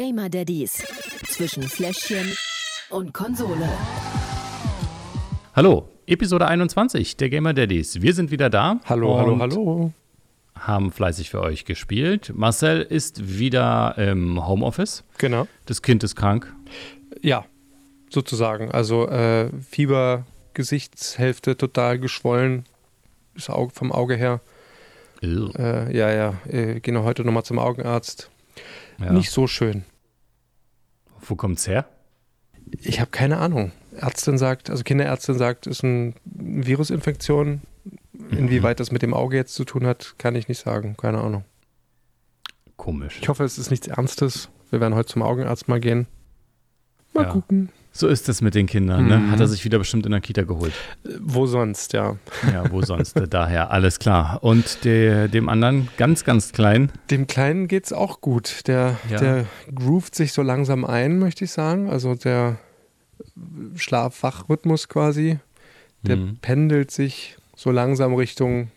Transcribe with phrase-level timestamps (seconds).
[0.00, 0.82] Gamer Daddies
[1.28, 2.34] zwischen Fläschchen
[2.88, 3.68] und Konsole.
[5.54, 8.00] Hallo, Episode 21 der Gamer Daddies.
[8.00, 8.80] Wir sind wieder da.
[8.86, 9.92] Hallo, hallo, hallo.
[10.58, 12.32] Haben fleißig für euch gespielt.
[12.34, 15.04] Marcel ist wieder im Homeoffice.
[15.18, 15.46] Genau.
[15.66, 16.50] Das Kind ist krank.
[17.20, 17.44] Ja,
[18.08, 18.70] sozusagen.
[18.70, 20.24] Also äh, Fieber,
[20.54, 22.64] Gesichtshälfte total geschwollen.
[23.48, 24.40] Auge, vom Auge her.
[25.22, 26.40] Äh, ja, ja.
[26.48, 28.30] Äh, gehen wir heute nochmal zum Augenarzt.
[28.98, 29.12] Ja.
[29.12, 29.84] Nicht so schön.
[31.22, 31.86] Wo kommt's her?
[32.80, 33.72] Ich habe keine Ahnung.
[33.96, 37.62] Ärztin sagt, also Kinderärztin sagt, ist eine Virusinfektion.
[38.30, 40.96] Inwieweit das mit dem Auge jetzt zu tun hat, kann ich nicht sagen.
[40.96, 41.44] Keine Ahnung.
[42.76, 43.18] Komisch.
[43.20, 44.48] Ich hoffe, es ist nichts Ernstes.
[44.70, 46.06] Wir werden heute zum Augenarzt mal gehen.
[47.12, 47.30] Mal Ja.
[47.30, 47.70] gucken.
[47.92, 49.08] So ist es mit den Kindern.
[49.08, 49.18] Ne?
[49.18, 49.30] Mhm.
[49.32, 50.72] Hat er sich wieder bestimmt in der Kita geholt.
[51.04, 52.16] Äh, Wo sonst, ja.
[52.52, 53.20] Ja, wo sonst?
[53.30, 54.38] Daher, alles klar.
[54.42, 56.90] Und der, dem anderen, ganz, ganz klein.
[57.10, 58.66] Dem Kleinen geht's auch gut.
[58.68, 59.18] Der, Ja.
[59.18, 61.90] der groovt sich so langsam ein, möchte ich sagen.
[61.90, 62.58] Also der
[63.76, 65.38] Schlaf-Wach-Rhythmus quasi,
[66.02, 66.36] der Mhm.
[66.40, 68.70] pendelt sich so langsam Richtung,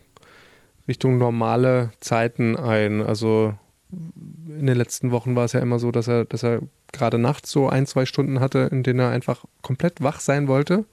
[0.87, 3.01] Richtung normale Zeiten ein.
[3.01, 3.53] Also
[3.91, 6.61] in den letzten Wochen war es ja immer so, dass er, dass er
[6.93, 10.85] gerade nachts so ein, zwei Stunden hatte, in denen er einfach komplett wach sein wollte.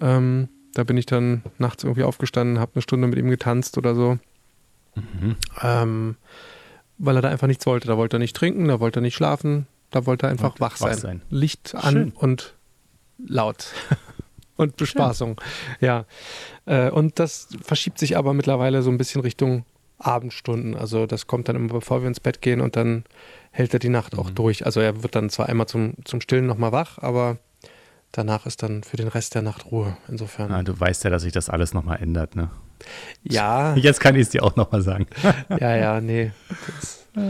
[0.00, 3.94] Ähm, da bin ich dann nachts irgendwie aufgestanden, habe eine Stunde mit ihm getanzt oder
[3.94, 4.18] so.
[4.96, 5.36] Mhm.
[5.62, 6.16] Ähm,
[6.98, 7.86] weil er da einfach nichts wollte.
[7.86, 10.60] Da wollte er nicht trinken, da wollte er nicht schlafen, da wollte er einfach Wollte
[10.60, 10.98] wach wach sein.
[10.98, 11.22] sein.
[11.30, 12.12] Licht an Schön.
[12.12, 12.54] und
[13.26, 13.68] laut.
[14.56, 15.40] und Bespaßung.
[15.80, 16.04] Ja.
[16.66, 19.64] Äh, und das verschiebt sich aber mittlerweile so ein bisschen Richtung
[19.98, 20.76] Abendstunden.
[20.76, 23.04] Also das kommt dann immer, bevor wir ins Bett gehen und dann
[23.56, 24.34] hält er die Nacht auch Mhm.
[24.34, 24.66] durch.
[24.66, 27.38] Also er wird dann zwar einmal zum, zum Stillen nochmal wach, aber
[28.12, 29.96] danach ist dann für den Rest der Nacht Ruhe.
[30.08, 30.50] Insofern.
[30.52, 32.34] Ah, du weißt ja, dass sich das alles nochmal ändert.
[32.36, 32.50] Ne?
[33.22, 35.06] Ja, Jetzt kann ich es dir auch nochmal sagen.
[35.60, 36.32] ja, ja, nee.
[36.80, 37.06] Das,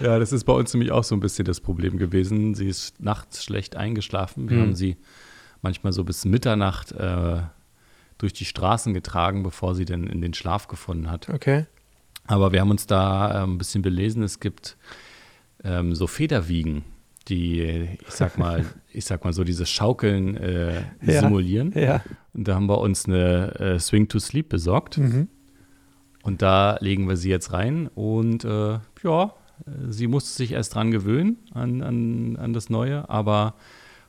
[0.00, 2.54] Ja, das ist bei uns nämlich auch so ein bisschen das Problem gewesen.
[2.54, 4.50] Sie ist nachts schlecht eingeschlafen.
[4.50, 4.60] Wir Mhm.
[4.62, 4.96] haben sie
[5.62, 7.40] manchmal so bis Mitternacht äh,
[8.18, 11.28] durch die Straßen getragen, bevor sie dann in den Schlaf gefunden hat.
[11.30, 11.64] okay.
[12.26, 14.22] Aber wir haben uns da äh, ein bisschen belesen.
[14.22, 14.76] Es gibt
[15.64, 16.84] ähm, so Federwiegen,
[17.28, 21.20] die, ich sag mal, ich sag mal so dieses Schaukeln äh, Ja.
[21.20, 21.72] simulieren.
[21.74, 22.02] Ja.
[22.34, 24.98] Und da haben wir uns eine äh, Swing to Sleep besorgt.
[24.98, 25.28] Mhm.
[26.22, 27.88] Und da legen wir sie jetzt rein.
[27.94, 33.08] Und äh, ja, äh, sie musste sich erst dran gewöhnen an, an, an das Neue,
[33.08, 33.54] aber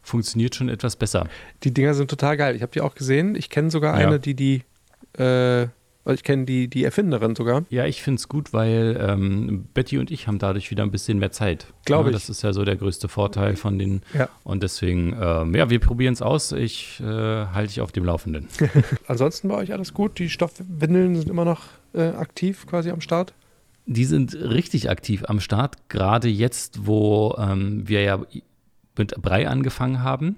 [0.02, 1.28] funktioniert schon etwas besser.
[1.64, 2.56] Die Dinger sind total geil.
[2.56, 3.36] Ich habe die auch gesehen.
[3.36, 4.08] Ich kenne sogar Ja.
[4.08, 4.64] eine, die die,
[6.14, 7.66] ich kenne die, die Erfinderin sogar.
[7.70, 11.20] Ja, ich finde es gut, weil ähm, Betty und ich haben dadurch wieder ein bisschen
[11.20, 11.68] mehr Zeit.
[11.86, 12.22] Glaube ja, ich.
[12.24, 14.02] Das ist ja so der größte Vorteil von den.
[14.14, 14.30] Ja.
[14.44, 16.52] Und deswegen, ähm, ja, wir probieren es aus.
[16.52, 18.48] Ich äh, halte dich auf dem Laufenden.
[19.08, 20.20] Ansonsten bei euch alles gut.
[20.20, 21.64] Die Stoffwindeln sind immer noch
[21.94, 23.34] äh, aktiv quasi am Start.
[23.86, 28.20] Die sind richtig aktiv am Start, gerade jetzt, wo ähm, wir ja
[28.98, 30.36] mit Brei angefangen haben.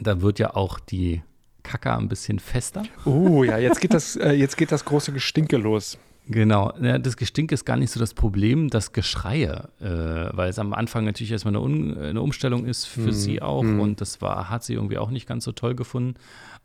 [0.00, 1.22] Da wird ja auch die
[1.66, 2.84] Kacke ein bisschen fester.
[3.04, 5.98] Oh ja, jetzt geht das, äh, jetzt geht das große Gestinke los.
[6.28, 10.58] Genau, ja, das Gestink ist gar nicht so das Problem, das Geschreie, äh, weil es
[10.58, 13.78] am Anfang natürlich erstmal eine, Un eine Umstellung ist für Hm, sie auch hm.
[13.78, 16.14] und das war, hat sie irgendwie auch nicht ganz so toll gefunden.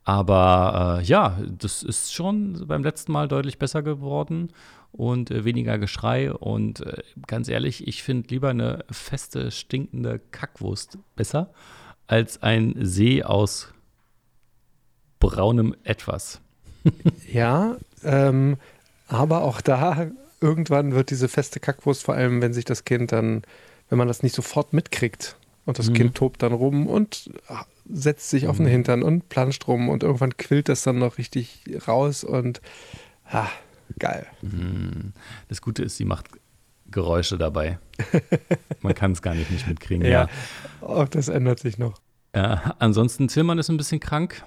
[0.04, 4.50] Aber äh, ja, das ist schon beim letzten Mal deutlich besser geworden
[4.92, 6.34] und äh, weniger Geschrei.
[6.34, 11.54] Und äh, ganz ehrlich, ich finde lieber eine feste, stinkende Kackwurst besser
[12.08, 13.74] als ein See aus
[15.22, 16.42] braunem Etwas.
[17.32, 18.58] Ja, ähm,
[19.08, 20.08] aber auch da
[20.42, 23.44] irgendwann wird diese feste Kackwurst, vor allem wenn sich das Kind dann,
[23.90, 25.94] wenn man das nicht sofort mitkriegt und das Mhm.
[25.94, 27.30] Kind tobt dann rum und
[27.88, 28.72] setzt sich auf den Mhm.
[28.72, 32.62] Hintern und planscht rum und irgendwann quillt das dann noch richtig raus und
[33.32, 33.48] ah,
[34.00, 34.26] geil.
[34.42, 35.14] Hm.
[35.50, 36.26] Das Gute ist, sie macht
[36.90, 37.78] Geräusche dabei.
[38.82, 40.04] Man kann es gar nicht nicht mitkriegen.
[40.06, 40.28] Ja.
[40.82, 40.88] Ja.
[40.88, 42.00] Auch das ändert sich noch.
[42.34, 44.44] Äh, ansonsten, Tillmann ist ein bisschen krank.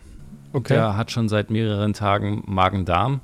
[0.54, 0.74] Okay.
[0.74, 3.20] Der hat schon seit mehreren Tagen Magen-Darm.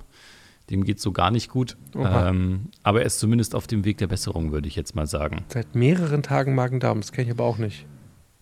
[0.68, 1.76] Dem geht so gar nicht gut.
[1.96, 5.44] Ähm, aber er ist zumindest auf dem Weg der Besserung, würde ich jetzt mal sagen.
[5.48, 7.86] Seit mehreren Tagen Magen-Darm, das kenne ich aber auch nicht.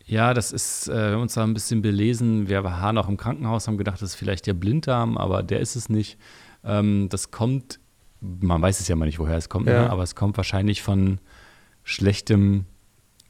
[0.05, 2.49] Ja, das ist, äh, wir haben uns da ein bisschen belesen.
[2.49, 5.77] Wir waren auch im Krankenhaus, haben gedacht, das ist vielleicht der Blinddarm, aber der ist
[5.77, 6.19] es nicht.
[6.65, 7.79] Ähm, das kommt,
[8.21, 9.83] man weiß es ja mal nicht, woher es kommt, Ja.
[9.83, 9.91] ne?
[9.91, 11.19] aber es kommt wahrscheinlich von
[11.85, 12.65] schlechtem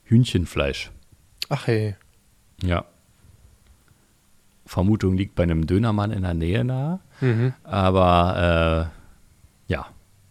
[0.05, 0.91] Hühnchenfleisch.
[1.49, 1.97] Ach hey.
[2.63, 2.85] Ja.
[4.69, 7.01] Vermutung liegt bei einem Dönermann in der Nähe nahe.
[7.23, 7.55] Mhm.
[7.65, 8.91] Aber
[9.69, 9.87] äh, ja,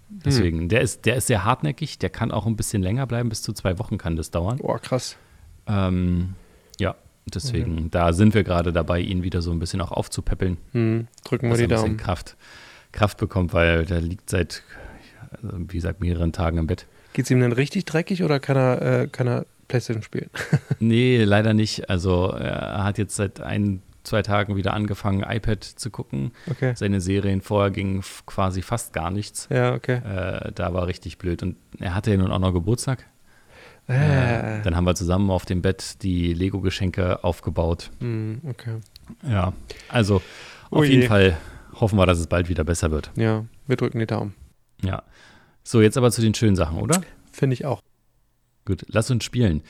[0.10, 3.42] deswegen, der, ist, der ist sehr hartnäckig, der kann auch ein bisschen länger bleiben, bis
[3.42, 4.58] zu zwei Wochen kann das dauern.
[4.58, 5.18] Boah, krass.
[5.66, 6.36] Ähm,
[6.80, 6.96] ja,
[7.34, 11.08] deswegen, da sind wir gerade dabei, ihn wieder so ein bisschen auch aufzupäppeln, Hm.
[11.26, 11.98] Drücken wir dass er die ein bisschen Daumen.
[11.98, 12.38] Kraft,
[12.92, 14.62] Kraft bekommt, weil der liegt seit,
[15.32, 16.86] also, wie gesagt, mehreren Tagen im Bett.
[17.14, 20.30] Geht es ihm denn richtig dreckig oder kann er, äh, kann er PlayStation spielen?
[20.80, 21.90] nee, leider nicht.
[21.90, 26.32] Also er hat jetzt seit ein, zwei Tagen wieder angefangen, iPad zu gucken.
[26.50, 26.74] Okay.
[26.76, 29.48] Seine Serien vorher gingen quasi fast gar nichts.
[29.52, 29.98] Ja, okay.
[29.98, 31.44] Äh, da war richtig blöd.
[31.44, 33.06] Und er hatte ja nun auch noch Geburtstag.
[33.90, 34.60] Äh.
[34.60, 37.92] Äh, dann haben wir zusammen auf dem Bett die Lego-Geschenke aufgebaut.
[38.00, 38.78] Mm, okay.
[39.24, 39.54] Ja,
[39.90, 40.22] also
[40.70, 40.96] auf je.
[40.96, 41.38] jeden Fall
[41.74, 43.12] hoffen wir, dass es bald wieder besser wird.
[43.16, 44.34] Ja, wir drücken die Daumen.
[44.82, 45.04] Ja.
[45.64, 47.02] So, jetzt aber zu den schönen Sachen, oder?
[47.32, 47.82] Finde ich auch.
[48.66, 49.62] Gut, lass uns spielen.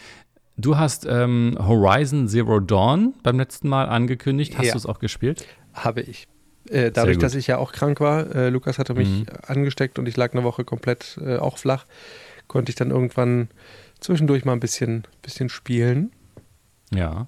[0.58, 4.58] Du hast ähm, Horizon Zero Dawn beim letzten Mal angekündigt.
[4.58, 4.72] Hast Ja.
[4.74, 5.46] du es auch gespielt?
[5.74, 6.28] Habe ich.
[6.70, 9.26] Äh, dadurch, dass ich ja auch krank war, äh, Lukas hatte mich Mhm.
[9.46, 11.86] angesteckt und ich lag eine Woche komplett äh, auch flach,
[12.48, 13.50] konnte ich dann irgendwann
[14.00, 16.12] zwischendurch mal ein bisschen, bisschen spielen.
[16.94, 17.28] Ja.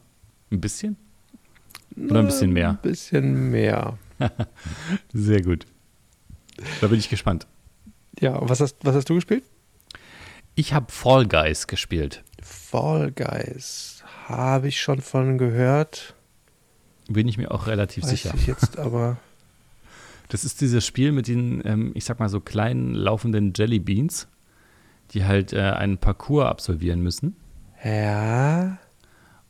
[0.52, 0.98] Ein bisschen?
[1.98, 2.70] Oder ein bisschen mehr?
[2.72, 3.98] Ein bisschen mehr.
[5.14, 5.66] Sehr gut.
[6.82, 7.48] Da bin ich gespannt.
[8.20, 9.44] Ja, und was hast, was hast du gespielt?
[10.60, 12.22] Ich habe Fall Guys gespielt.
[12.44, 14.04] Fall Guys.
[14.28, 16.16] Habe ich schon von gehört.
[17.08, 18.34] Bin ich mir auch relativ Weiß sicher.
[18.36, 19.16] ich jetzt aber.
[20.28, 24.28] Das ist dieses Spiel mit den, ähm, ich sag mal, so kleinen laufenden Jelly Beans,
[25.12, 27.38] die halt äh, einen Parcours absolvieren müssen.
[27.82, 28.80] Ja.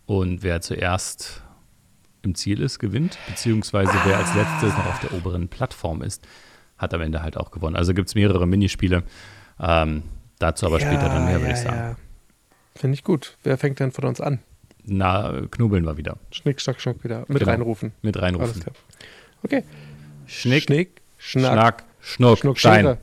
[0.05, 1.41] Und wer zuerst
[2.21, 3.17] im Ziel ist, gewinnt.
[3.27, 6.27] Beziehungsweise wer als letztes noch auf der oberen Plattform ist,
[6.77, 7.75] hat am Ende halt auch gewonnen.
[7.75, 9.01] Also gibt es mehrere Minispiele.
[9.59, 10.03] Ähm,
[10.39, 11.95] dazu aber später dann mehr, würde ich sagen.
[12.75, 13.37] Finde ich gut.
[13.43, 14.39] Wer fängt denn von uns an?
[14.85, 16.17] Na, knubbeln wir wieder.
[16.31, 17.25] Schnick, schnack, schnack wieder.
[17.27, 17.51] Mit Genau.
[17.51, 17.91] reinrufen.
[18.01, 18.63] Mit reinrufen.
[19.43, 19.63] Okay.
[20.25, 22.97] Schnick, Schnick, schnack, Schnack, Schnuck, schnuck, Stein.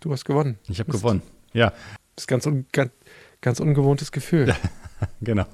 [0.00, 0.58] Du hast gewonnen.
[0.68, 1.22] Ich habe gewonnen.
[1.52, 1.70] Ja,
[2.14, 2.92] Das ist ganz, un ganz,
[3.40, 4.54] ganz ungewohntes Gefühl.
[5.20, 5.46] genau.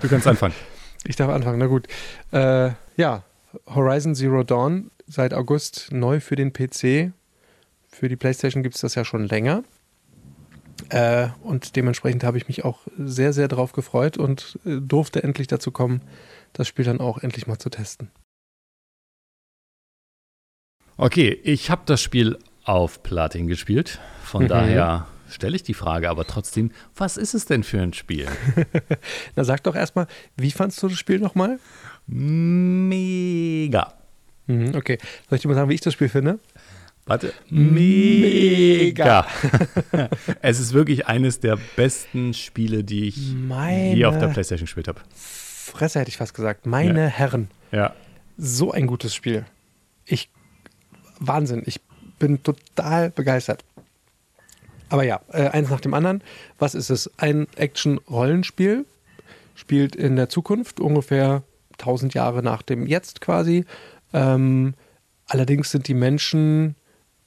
[0.00, 0.54] Du kannst anfangen.
[1.08, 1.86] Ich darf anfangen, na gut.
[2.32, 3.22] Äh, ja,
[3.68, 7.12] Horizon Zero Dawn seit August neu für den PC.
[7.98, 9.64] Für die PlayStation gibt es das ja schon länger.
[10.90, 15.46] Äh, und dementsprechend habe ich mich auch sehr, sehr drauf gefreut und äh, durfte endlich
[15.46, 16.02] dazu kommen,
[16.52, 18.10] das Spiel dann auch endlich mal zu testen.
[20.98, 23.98] Okay, ich habe das Spiel auf Platin gespielt.
[24.22, 24.48] Von Mhm.
[24.48, 28.26] daher stelle ich die Frage aber trotzdem, was ist es denn für ein Spiel?
[29.36, 30.06] Na, sag doch erstmal,
[30.36, 31.58] wie fandst du das Spiel nochmal?
[32.06, 33.94] Mega.
[34.46, 34.98] Mhm, okay.
[35.30, 36.38] Soll ich dir mal sagen, wie ich das Spiel finde?
[37.06, 37.32] Warte.
[37.48, 39.26] Mega.
[40.42, 44.88] es ist wirklich eines der besten Spiele, die ich Meine je auf der Playstation gespielt
[44.88, 45.00] habe.
[45.14, 46.66] Fresse hätte ich fast gesagt.
[46.66, 47.06] Meine Ja.
[47.06, 47.48] Herren.
[47.70, 47.94] Ja.
[48.36, 49.46] so ein gutes Spiel.
[50.04, 50.30] Ich,
[51.20, 51.80] Wahnsinn, ich
[52.18, 53.64] bin total begeistert.
[54.88, 56.22] Aber ja, äh, eins nach dem anderen.
[56.58, 57.10] Was ist es?
[57.18, 58.84] Ein Action-Rollenspiel,
[59.54, 61.42] spielt in der Zukunft, ungefähr
[61.78, 63.64] 1000 Jahre nach dem Jetzt quasi.
[64.12, 64.74] Ähm,
[65.26, 66.76] allerdings sind die Menschen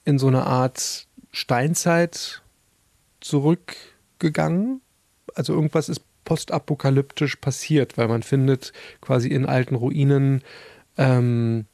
[0.04, 2.42] in so eine Art Steinzeit
[3.20, 4.80] zurückgegangen.
[5.34, 10.42] Also irgendwas ist postapokalyptisch passiert, weil man findet quasi in alten Ruinen
[10.96, 11.66] ähm,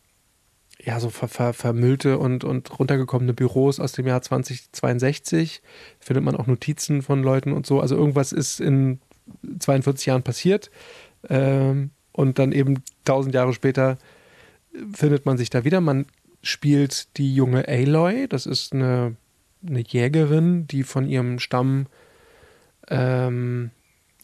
[0.82, 5.62] ja, so ver ver vermüllte und, und runtergekommene Büros aus dem Jahr 2062.
[5.99, 7.81] Findet man auch Notizen von Leuten und so.
[7.81, 9.00] Also irgendwas ist in
[9.58, 10.70] 42 Jahren passiert.
[11.29, 13.99] Ähm, und dann eben 1000 Jahre später
[14.93, 15.81] findet man sich da wieder.
[15.81, 16.06] Man
[16.43, 18.29] spielt die junge Aloy.
[18.29, 19.17] Das ist eine,
[19.67, 21.87] eine Jägerin, die von ihrem Stamm
[22.88, 23.71] ähm,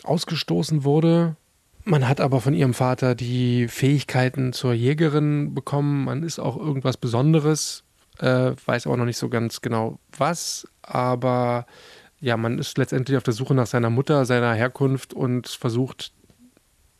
[0.04, 1.36] ausgestoßen wurde.
[1.84, 6.04] Man hat aber von ihrem Vater die Fähigkeiten zur Jägerin bekommen.
[6.04, 7.82] Man ist auch irgendwas Besonderes,
[8.18, 10.68] äh, weiß aber noch nicht so ganz genau was.
[10.82, 11.66] Aber
[12.20, 16.12] ja, man ist letztendlich auf der Suche nach seiner Mutter, seiner Herkunft und versucht,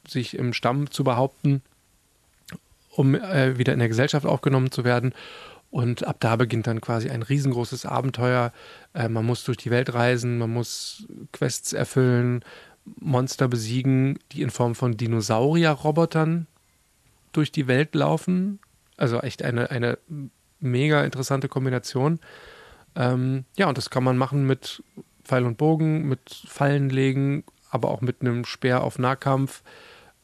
[0.09, 1.63] sich im Stamm zu behaupten,
[2.93, 5.13] um äh, wieder in der Gesellschaft aufgenommen zu werden.
[5.71, 8.53] Und ab da beginnt dann quasi ein riesengroßes Abenteuer.
[8.93, 12.45] Äh, man muss durch die Welt reisen, man muss Quests erfüllen,
[13.01, 16.47] Monster besiegen, die in Form von Dinosaurier-Robotern
[17.33, 18.61] durch die Welt laufen.
[18.97, 19.99] Also echt eine, eine
[20.61, 22.21] mega interessante Kombination.
[22.95, 24.83] Ähm, ja, und das kann man machen mit
[25.25, 29.63] Pfeil und Bogen, mit Fallen legen, aber auch mit einem Speer auf Nahkampf.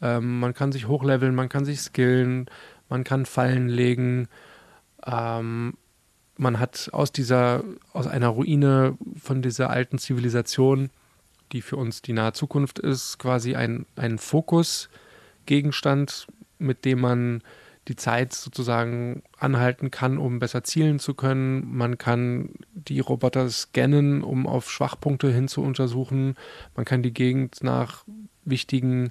[0.00, 2.50] Ähm, man kann sich hochleveln, man kann sich skillen,
[2.88, 4.28] man kann Fallen legen.
[5.06, 5.74] Ähm,
[6.36, 10.90] man hat aus dieser, aus einer Ruine von dieser alten Zivilisation,
[11.52, 16.28] die für uns die nahe Zukunft ist, quasi ein, ein Fokusgegenstand,
[16.58, 17.42] mit dem man
[17.88, 21.74] die Zeit sozusagen anhalten kann, um besser zielen zu können.
[21.74, 26.36] Man kann die Roboter scannen, um auf Schwachpunkte hin zu untersuchen.
[26.76, 28.04] Man kann die Gegend nach
[28.44, 29.10] wichtigen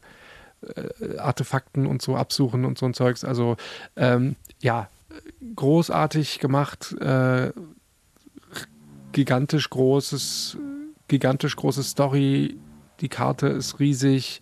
[0.61, 3.23] äh, Artefakten und so absuchen und so ein Zeugs.
[3.23, 3.57] Also
[3.95, 4.89] ähm, ja,
[5.55, 7.51] großartig gemacht, äh,
[9.11, 10.57] gigantisch großes,
[11.07, 12.57] gigantisch große Story.
[13.01, 14.41] Die Karte ist riesig.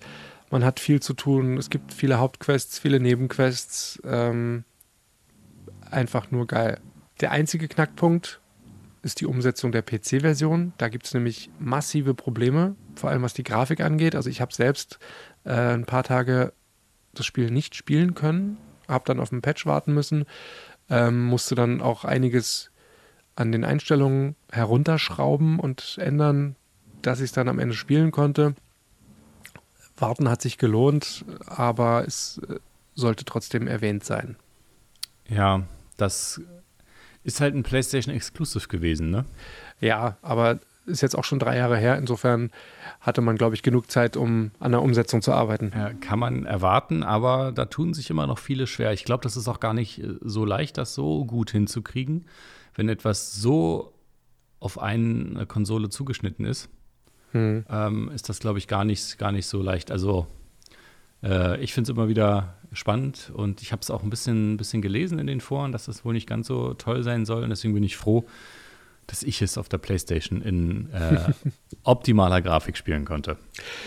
[0.52, 1.58] Man hat viel zu tun.
[1.58, 4.02] Es gibt viele Hauptquests, viele Nebenquests.
[4.06, 4.64] Ähm,
[5.92, 6.80] einfach nur geil.
[7.22, 8.42] Der einzige Knackpunkt
[9.02, 10.74] ist die Umsetzung der PC-Version.
[10.78, 14.16] Da gibt es nämlich massive Probleme, vor allem was die Grafik angeht.
[14.16, 15.00] Also ich habe selbst
[15.46, 16.54] äh, ein paar Tage
[17.14, 20.26] das Spiel nicht spielen können, habe dann auf den Patch warten müssen,
[20.90, 22.72] ähm, musste dann auch einiges
[23.36, 26.56] an den Einstellungen herunterschrauben und ändern,
[27.02, 28.56] dass ich es dann am Ende spielen konnte.
[29.98, 32.60] Warten hat sich gelohnt, aber es äh,
[32.96, 34.36] sollte trotzdem erwähnt sein.
[35.28, 35.64] Ja,
[35.98, 36.42] das
[37.24, 39.26] ist halt ein PlayStation Exclusive gewesen, ne?
[39.80, 41.98] Ja, aber ist jetzt auch schon drei Jahre her.
[41.98, 42.52] Insofern
[43.02, 45.72] hatte man, glaube ich, genug Zeit, um an der Umsetzung zu arbeiten.
[45.76, 48.94] Ja, kann man erwarten, aber da tun sich immer noch viele schwer.
[48.94, 52.26] Ich glaube, das ist auch gar nicht äh, so leicht, das so gut hinzukriegen,
[52.76, 53.94] wenn etwas so
[54.60, 56.70] auf eine Konsole zugeschnitten ist.
[57.32, 57.66] Hm.
[57.70, 59.92] Ähm, ist das, glaube ich, gar nicht, gar nicht so leicht.
[59.92, 60.28] Also
[61.24, 64.58] äh, ich finde es immer wieder spannend und ich habe es auch ein bisschen, ein
[64.58, 67.50] bisschen gelesen in den Foren, dass das wohl nicht ganz so toll sein soll und
[67.50, 68.26] deswegen bin ich froh,
[69.08, 71.32] dass ich es auf der PlayStation in äh,
[71.84, 73.38] optimaler Grafik spielen konnte.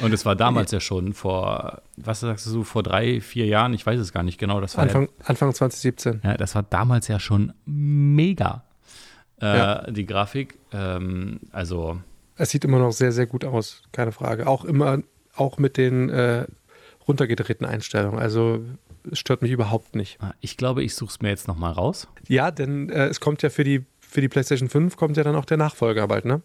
[0.01, 3.85] Und es war damals ja schon vor, was sagst du, vor drei, vier Jahren, ich
[3.85, 4.61] weiß es gar nicht genau.
[4.61, 6.21] Das war Anfang, ja, Anfang 2017.
[6.25, 8.65] Ja, das war damals ja schon mega,
[9.41, 9.91] äh, ja.
[9.91, 10.59] die Grafik.
[10.73, 12.01] Ähm, also.
[12.37, 14.47] Es sieht immer noch sehr, sehr gut aus, keine Frage.
[14.47, 14.99] Auch immer,
[15.35, 16.47] auch mit den äh,
[17.09, 18.21] runtergedrehten Einstellungen.
[18.21, 18.65] Also
[19.11, 20.19] es stört mich überhaupt nicht.
[20.21, 22.07] Ah, ich glaube, ich suche es mir jetzt nochmal raus.
[22.29, 23.85] Ja, denn äh, es kommt ja für die
[24.19, 26.43] für die PlayStation 5 kommt ja dann auch der Nachfolger bald, ne?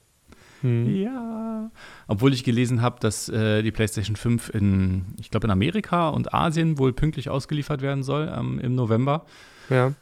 [0.62, 0.96] Hm.
[0.96, 1.72] Ja.
[2.08, 6.36] Obwohl ich gelesen habe, dass äh, die PlayStation 5 in, ich glaube, in Amerika und
[6.36, 9.26] Asien wohl pünktlich ausgeliefert werden soll ähm, im November.
[9.72, 9.94] Ja.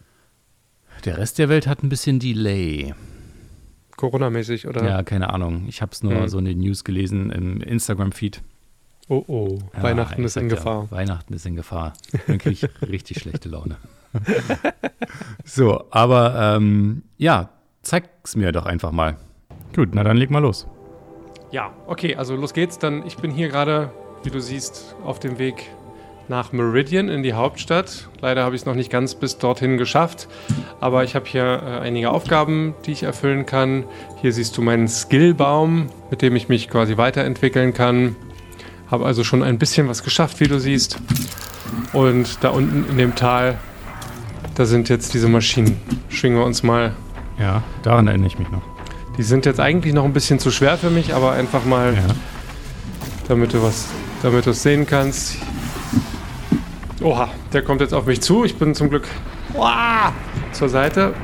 [1.06, 2.94] Der Rest der Welt hat ein bisschen Delay.
[3.96, 4.84] Corona-mäßig, oder?
[4.84, 5.63] Ja, keine Ahnung.
[5.70, 6.28] Ich habe es nur hm.
[6.28, 8.42] so in den News gelesen im Instagram-Feed.
[9.08, 10.90] Oh oh, ja, Weihnachten ist in Gefahr.
[10.92, 11.94] Ja, Weihnachten ist in Gefahr.
[12.28, 13.78] Dann kriege ich richtig schlechte Laune.
[15.46, 17.50] so, aber ähm, ja,
[17.82, 19.18] zeig's mir doch einfach mal.
[19.76, 20.68] Gut, na dann leg mal los.
[21.52, 22.80] Ja, okay, also los geht's.
[22.80, 23.92] Dann, ich bin hier gerade,
[24.24, 25.70] wie du siehst, auf dem Weg
[26.28, 28.10] nach Meridian in die Hauptstadt.
[28.22, 30.28] Leider habe ich es noch nicht ganz bis dorthin geschafft,
[30.80, 33.84] aber ich habe hier äh, einige Aufgaben, die ich erfüllen kann.
[34.22, 38.16] Hier siehst du meinen Skillbaum, mit dem ich mich quasi weiterentwickeln kann.
[38.90, 40.98] Habe also schon ein bisschen was geschafft, wie du siehst.
[41.92, 43.58] Und da unten in dem Tal
[44.56, 45.80] da sind jetzt diese Maschinen.
[46.10, 46.94] Schwingen wir uns mal.
[47.42, 48.62] Ja, daran erinnere ich mich noch.
[49.18, 52.02] Die sind jetzt eigentlich noch ein bisschen zu schwer für mich, aber einfach mal, ja.
[53.28, 53.88] damit du was,
[54.22, 55.38] damit du es sehen kannst.
[57.02, 58.46] Oha, der kommt jetzt auf mich zu.
[58.46, 59.08] Ich bin zum Glück
[59.56, 60.14] Oha,
[60.52, 61.16] zur Seite.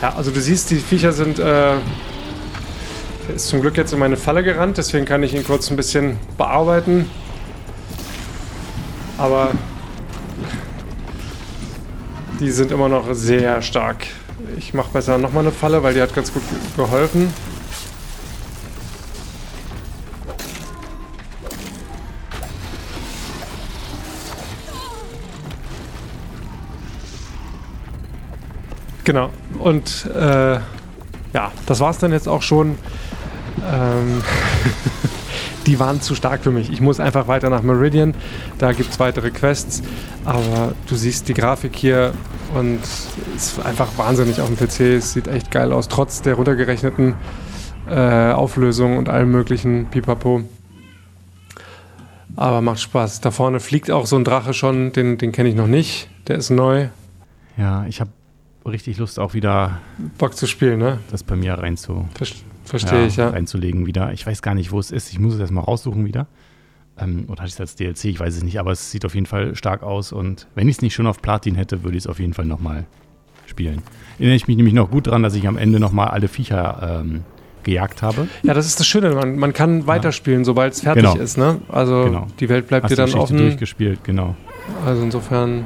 [0.00, 1.40] Ja, also du siehst, die Viecher sind.
[1.40, 1.74] Äh,
[3.26, 5.76] der ist zum Glück jetzt in meine Falle gerannt, deswegen kann ich ihn kurz ein
[5.76, 7.10] bisschen bearbeiten.
[9.18, 9.50] Aber
[12.40, 14.06] die sind immer noch sehr stark.
[14.58, 16.42] Ich mache besser nochmal eine Falle, weil die hat ganz gut
[16.76, 17.32] geholfen.
[29.04, 29.30] Genau.
[29.58, 32.78] Und äh, ja, das war es dann jetzt auch schon.
[33.70, 34.22] Ähm
[35.66, 36.70] die waren zu stark für mich.
[36.70, 38.14] Ich muss einfach weiter nach Meridian.
[38.58, 39.82] Da gibt es weitere Quests.
[40.24, 42.12] Aber du siehst die Grafik hier
[42.54, 44.80] und es ist einfach wahnsinnig auf dem PC.
[44.98, 47.14] Es sieht echt geil aus, trotz der runtergerechneten
[47.88, 50.42] äh, Auflösung und allem möglichen Pipapo.
[52.36, 53.20] Aber macht Spaß.
[53.20, 56.08] Da vorne fliegt auch so ein Drache schon, den, den kenne ich noch nicht.
[56.26, 56.88] Der ist neu.
[57.56, 58.10] Ja, ich habe
[58.66, 59.78] richtig Lust auch wieder
[60.18, 60.98] Bock zu spielen, ne?
[61.10, 62.08] Das bei mir rein zu
[62.64, 63.28] Verstehe ja, ich, ja.
[63.28, 64.12] Reinzulegen wieder.
[64.12, 65.12] Ich weiß gar nicht, wo es ist.
[65.12, 66.26] Ich muss es erstmal raussuchen wieder.
[66.98, 68.06] Ähm, oder hatte ich es als DLC?
[68.06, 70.12] Ich weiß es nicht, aber es sieht auf jeden Fall stark aus.
[70.12, 72.46] Und wenn ich es nicht schon auf Platin hätte, würde ich es auf jeden Fall
[72.46, 72.86] nochmal
[73.46, 73.82] spielen.
[74.18, 77.24] Erinnere ich mich nämlich noch gut daran, dass ich am Ende nochmal alle Viecher ähm,
[77.64, 78.28] gejagt habe.
[78.42, 79.14] Ja, das ist das Schöne.
[79.14, 80.44] Man, man kann weiterspielen, ja.
[80.44, 81.16] sobald es fertig genau.
[81.16, 81.36] ist.
[81.36, 81.60] Ne?
[81.68, 82.26] Also genau.
[82.38, 83.38] die Welt bleibt Hast dir dann die offen.
[83.38, 84.36] durchgespielt, genau.
[84.86, 85.64] Also insofern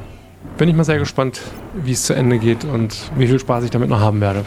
[0.57, 1.41] bin ich mal sehr gespannt,
[1.83, 4.45] wie es zu Ende geht und wie viel Spaß ich damit noch haben werde.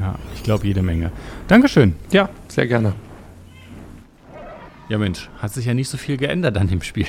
[0.00, 1.12] Ja, ich glaube jede Menge.
[1.48, 1.94] Dankeschön.
[2.10, 2.94] Ja, sehr gerne.
[4.88, 7.06] Ja, Mensch, hat sich ja nicht so viel geändert an dem Spiel.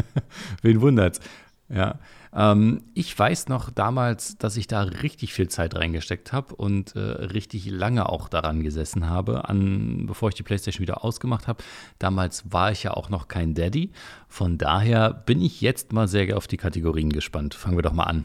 [0.62, 1.20] Wen wundert's?
[1.68, 1.98] Ja.
[2.32, 7.00] Ähm, ich weiß noch damals, dass ich da richtig viel Zeit reingesteckt habe und äh,
[7.00, 11.62] richtig lange auch daran gesessen habe, an, bevor ich die PlayStation wieder ausgemacht habe.
[11.98, 13.90] Damals war ich ja auch noch kein Daddy.
[14.28, 17.54] Von daher bin ich jetzt mal sehr auf die Kategorien gespannt.
[17.54, 18.24] Fangen wir doch mal an.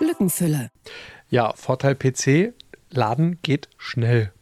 [0.00, 0.68] Lückenfüller.
[1.28, 2.52] Ja, Vorteil PC,
[2.90, 4.32] Laden geht schnell.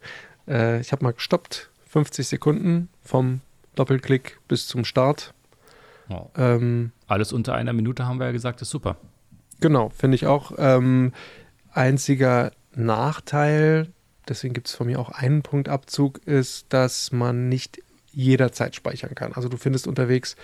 [0.47, 3.41] Äh, ich habe mal gestoppt, 50 Sekunden vom
[3.75, 5.33] Doppelklick bis zum Start.
[6.09, 6.27] Oh.
[6.37, 8.97] Ähm, Alles unter einer Minute haben wir ja gesagt, ist super.
[9.59, 10.51] Genau, finde ich auch.
[10.57, 11.13] Ähm,
[11.71, 13.87] einziger Nachteil,
[14.27, 17.79] deswegen gibt es von mir auch einen Punkt Abzug, ist, dass man nicht
[18.11, 19.33] jederzeit speichern kann.
[19.33, 20.35] Also du findest unterwegs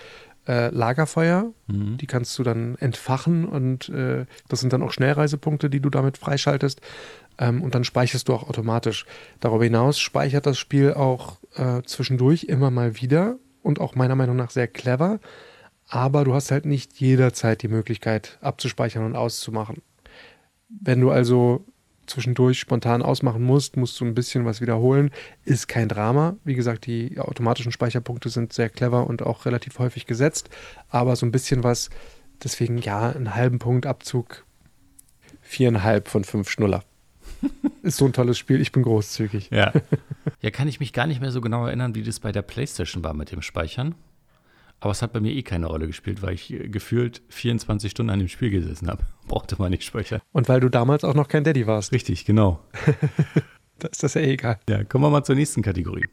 [0.48, 1.96] äh, Lagerfeuer, Mhm.
[1.98, 6.18] die kannst du dann entfachen und äh, das sind dann auch Schnellreisepunkte, die du damit
[6.18, 6.80] freischaltest.
[7.38, 9.06] Ähm, und dann speicherst du auch automatisch.
[9.40, 14.36] Darüber hinaus speichert das Spiel auch äh, zwischendurch immer mal wieder und auch meiner Meinung
[14.36, 15.18] nach sehr clever.
[15.88, 19.82] Aber du hast halt nicht jederzeit die Möglichkeit abzuspeichern und auszumachen.
[20.68, 21.64] Wenn du also
[22.06, 25.10] zwischendurch spontan ausmachen musst, musst du ein bisschen was wiederholen.
[25.44, 26.36] Ist kein Drama.
[26.44, 30.50] Wie gesagt, die automatischen Speicherpunkte sind sehr clever und auch relativ häufig gesetzt.
[30.88, 31.90] Aber so ein bisschen was,
[32.42, 34.44] deswegen ja, einen halben Punkt Abzug.
[35.40, 36.84] Viereinhalb von fünf Schnuller.
[37.82, 38.60] Ist so ein tolles Spiel.
[38.60, 39.50] Ich bin großzügig.
[39.50, 39.72] Ja.
[40.40, 43.02] ja, kann ich mich gar nicht mehr so genau erinnern, wie das bei der PlayStation
[43.04, 43.94] war mit dem Speichern.
[44.82, 48.10] Aber es hat bei mir eh keine Rolle gespielt, weil ich äh, gefühlt 24 Stunden
[48.10, 49.04] an dem Spiel gesessen habe.
[49.28, 50.20] Brauchte man nicht speichern.
[50.32, 52.58] Und weil du damals auch noch kein Daddy warst, Richtig, genau.
[53.78, 54.58] da ist das ja eh egal.
[54.68, 56.04] Ja, kommen wir mal zur nächsten Kategorie.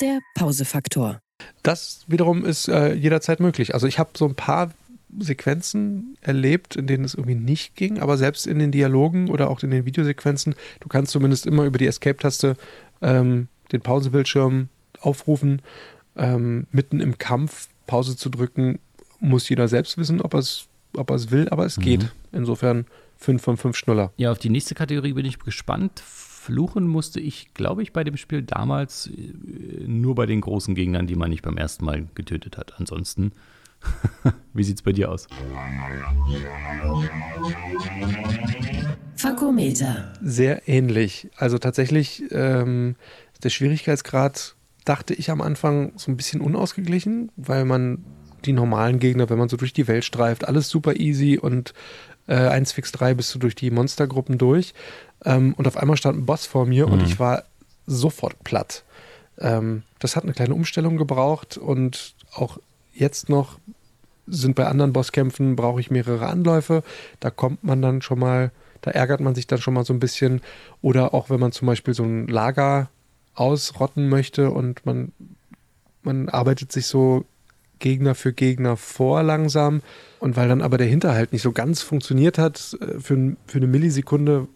[0.00, 1.18] Der Pausefaktor.
[1.64, 3.74] Das wiederum ist äh, jederzeit möglich.
[3.74, 4.70] Also ich habe so ein paar
[5.18, 9.64] Sequenzen erlebt, in denen es irgendwie nicht ging, aber selbst in den Dialogen oder auch
[9.64, 12.56] in den Videosequenzen, du kannst zumindest immer über die Escape-Taste
[13.02, 14.68] ähm, den Pausebildschirm
[15.00, 15.60] aufrufen.
[16.16, 18.78] Ähm, mitten im Kampf Pause zu drücken,
[19.18, 22.12] muss jeder selbst wissen, ob er es ob er es will, aber es geht.
[22.32, 22.86] Insofern
[23.18, 24.12] 5 von 5 Schnuller.
[24.16, 26.00] Ja, auf die nächste Kategorie bin ich gespannt.
[26.00, 31.06] Fluchen musste ich, glaube ich, bei dem Spiel damals äh, nur bei den großen Gegnern,
[31.06, 32.74] die man nicht beim ersten Mal getötet hat.
[32.78, 33.32] Ansonsten,
[34.52, 35.28] wie sieht's bei dir aus?
[39.16, 40.12] Fakometer.
[40.20, 41.28] sehr ähnlich.
[41.36, 42.96] Also tatsächlich ähm,
[43.32, 48.04] ist der Schwierigkeitsgrad, dachte ich am Anfang, so ein bisschen unausgeglichen, weil man
[48.44, 51.74] die normalen Gegner, wenn man so durch die Welt streift, alles super easy und
[52.26, 54.74] äh, 1 fix 3 bist du durch die Monstergruppen durch.
[55.24, 57.04] Ähm, und auf einmal stand ein Boss vor mir und Mhm.
[57.04, 57.44] ich war
[57.86, 58.84] sofort platt.
[59.38, 62.58] Ähm, das hat eine kleine Umstellung gebraucht und auch
[62.92, 63.58] jetzt noch
[64.26, 66.82] sind bei anderen Bosskämpfen, brauche ich mehrere Anläufe.
[67.20, 69.98] Da kommt man dann schon mal, da ärgert man sich dann schon mal so ein
[70.00, 70.40] bisschen.
[70.80, 72.88] Oder auch wenn man zum Beispiel so ein Lager
[73.34, 75.12] ausrotten möchte und man,
[76.02, 77.24] man arbeitet sich so
[77.78, 79.82] Gegner für Gegner vor langsam.
[80.20, 83.66] Und weil dann aber der Hinterhalt nicht so ganz funktioniert hat, äh, für, für eine
[83.66, 84.46] Millisekunde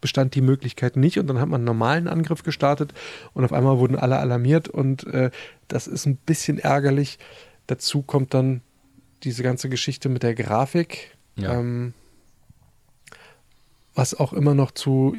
[0.00, 2.94] bestand die Möglichkeit nicht und dann hat man einen normalen Angriff gestartet
[3.34, 5.32] und auf einmal wurden alle alarmiert und äh,
[5.66, 7.18] das ist ein bisschen ärgerlich.
[7.66, 8.60] Dazu kommt dann
[9.24, 11.52] diese ganze Geschichte mit der Grafik, Ja.
[11.58, 11.94] ähm,
[13.94, 15.16] was auch immer noch zu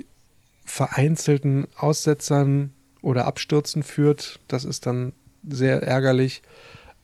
[0.70, 4.40] vereinzelten Aussetzern oder Abstürzen führt.
[4.48, 5.14] Das ist dann
[5.48, 6.44] sehr ärgerlich.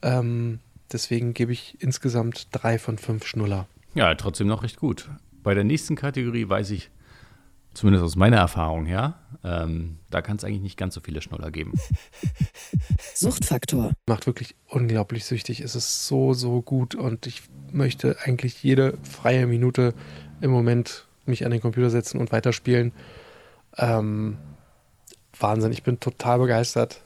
[0.01, 0.59] Ähm,
[0.91, 3.67] deswegen gebe ich insgesamt drei von fünf Schnuller.
[3.95, 5.09] Ja, trotzdem noch recht gut.
[5.41, 6.91] Bei der nächsten Kategorie weiß ich,
[7.73, 11.49] zumindest aus meiner Erfahrung her, ähm, da kann es eigentlich nicht ganz so viele Schnuller
[11.49, 11.73] geben.
[13.15, 13.93] Suchtfaktor.
[14.05, 15.61] macht wirklich unglaublich süchtig.
[15.61, 19.93] Es ist so, so gut und ich möchte eigentlich jede freie Minute
[20.41, 22.91] im Moment mich an den Computer setzen und weiterspielen.
[23.77, 24.37] Ähm,
[25.39, 27.01] Wahnsinn, ich bin total begeistert.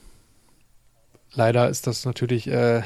[1.33, 2.83] Leider ist das natürlich äh,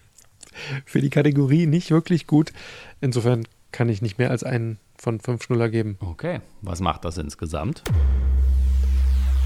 [0.84, 2.52] für die Kategorie nicht wirklich gut.
[3.00, 5.96] Insofern kann ich nicht mehr als einen von fünf Schnuller geben.
[6.00, 7.82] Okay, was macht das insgesamt?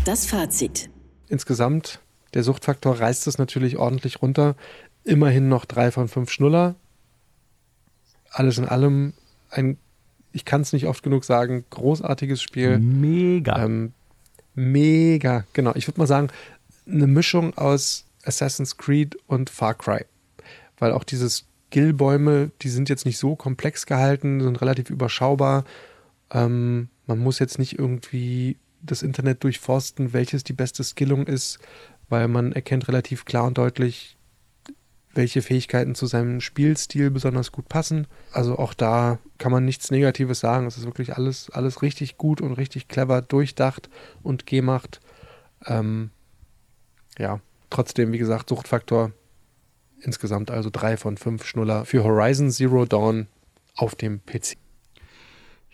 [0.05, 0.91] Das Fazit.
[1.29, 2.01] Insgesamt,
[2.35, 4.57] der Suchtfaktor reißt es natürlich ordentlich runter.
[5.05, 6.75] Immerhin noch drei von fünf Schnuller.
[8.31, 9.15] Alles in allem
[9.51, 9.79] ein,
[10.37, 12.79] ich kann es nicht oft genug sagen, großartiges Spiel.
[12.79, 13.65] Mega.
[13.65, 13.95] Ähm,
[14.55, 15.73] mega, genau.
[15.75, 16.29] Ich würde mal sagen,
[16.87, 20.05] eine Mischung aus Assassin's Creed und Far Cry.
[20.79, 25.65] Weil auch diese Skillbäume, die sind jetzt nicht so komplex gehalten, sind relativ überschaubar.
[26.31, 31.61] Ähm, man muss jetzt nicht irgendwie das Internet durchforsten, welches die beste Skillung ist,
[32.11, 34.16] weil man erkennt relativ klar und deutlich,
[35.17, 38.07] welche Fähigkeiten zu seinem Spielstil besonders gut passen.
[38.33, 40.67] Also auch da kann man nichts Negatives sagen.
[40.67, 43.89] Es ist wirklich alles, alles richtig gut und richtig clever durchdacht
[44.23, 45.01] und gemacht.
[45.67, 46.11] Ähm,
[47.19, 49.13] ja, trotzdem, wie gesagt, Suchtfaktor
[50.01, 53.27] insgesamt also drei von fünf Schnuller für Horizon Zero Dawn
[53.75, 54.57] auf dem PC.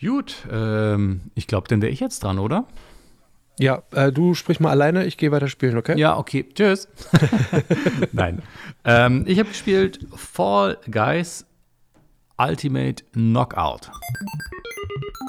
[0.01, 2.67] Gut, ähm, ich glaube, dann wäre ich jetzt dran, oder?
[3.59, 5.99] Ja, äh, du sprich mal alleine, ich gehe weiter spielen, okay?
[5.99, 6.47] Ja, okay.
[6.55, 6.89] Tschüss.
[8.13, 8.43] Nein.
[8.85, 11.47] Ähm, ich habe gespielt Fall Guys
[12.39, 13.91] Ultimate Knockout.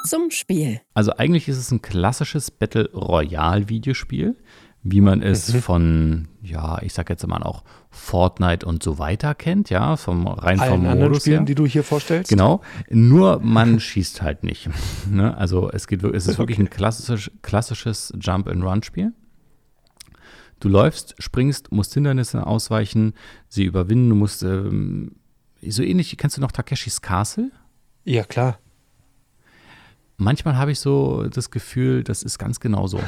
[0.06, 0.82] Zum Spiel.
[0.94, 4.36] Also eigentlich ist es ein klassisches Battle Royale Videospiel,
[4.84, 5.62] wie man es Mhm.
[5.62, 10.58] von, ja, ich sag jetzt mal auch Fortnite und so weiter kennt, ja, vom rein
[10.58, 11.46] vom Allen anderen Modus Spielen, her.
[11.46, 12.30] die du hier vorstellst?
[12.30, 14.70] Genau, nur man schießt halt nicht.
[15.10, 15.38] ne?
[15.38, 19.14] Also es geht wirklich, es ist wirklich ein klassisch, klassisches Jump-and-Run-Spiel.
[20.60, 23.14] Du läufst, springst, musst Hindernisse ausweichen,
[23.50, 25.14] sie überwinden, du musst ähm,
[25.66, 27.52] so ähnlich, kennst du noch Takeshis Castle?
[28.06, 28.60] Ja, klar.
[30.18, 33.00] Manchmal habe ich so das Gefühl, das ist ganz genau so.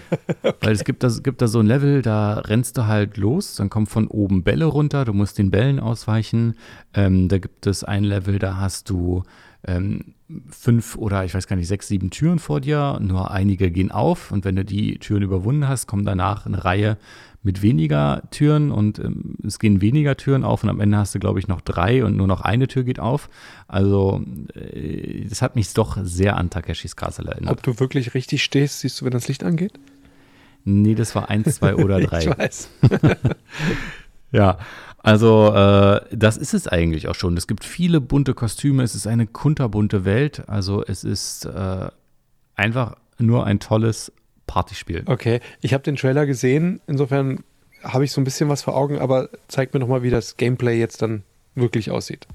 [0.60, 3.70] Weil es gibt da, gibt da so ein Level, da rennst du halt los, dann
[3.70, 6.54] kommen von oben Bälle runter, du musst den Bällen ausweichen.
[6.94, 9.24] Ähm, da gibt es ein Level, da hast du
[9.66, 10.14] ähm,
[10.48, 14.32] fünf oder ich weiß gar nicht, sechs, sieben Türen vor dir, nur einige gehen auf
[14.32, 16.96] und wenn du die Türen überwunden hast, kommt danach eine Reihe
[17.42, 21.18] mit weniger Türen und ähm, es gehen weniger Türen auf und am Ende hast du,
[21.18, 23.28] glaube ich, noch drei und nur noch eine Tür geht auf.
[23.68, 24.22] Also
[24.54, 27.52] äh, das hat mich doch sehr an Takeshis Castle erinnert.
[27.52, 29.74] Ob du wirklich richtig stehst, siehst du, wenn das Licht angeht?
[30.64, 32.20] Nee, das war eins, zwei oder drei.
[32.20, 32.68] Ich weiß.
[34.34, 34.58] Ja,
[35.04, 37.36] also äh, das ist es eigentlich auch schon.
[37.36, 40.48] Es gibt viele bunte Kostüme, es ist eine kunterbunte Welt.
[40.48, 41.88] Also es ist äh,
[42.56, 44.12] einfach nur ein tolles
[44.46, 45.02] Partyspiel.
[45.04, 47.44] Okay, ich habe den Trailer gesehen, insofern
[47.82, 50.78] habe ich so ein bisschen was vor Augen, aber zeig mir nochmal, wie das Gameplay
[50.78, 51.22] jetzt dann
[51.54, 52.26] wirklich aussieht.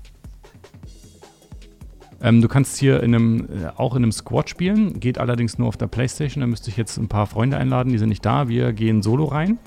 [2.22, 5.68] Ähm, du kannst hier in einem, äh, auch in einem Squad spielen, geht allerdings nur
[5.68, 6.42] auf der Playstation.
[6.42, 8.48] Da müsste ich jetzt ein paar Freunde einladen, die sind nicht da.
[8.48, 9.58] Wir gehen solo rein,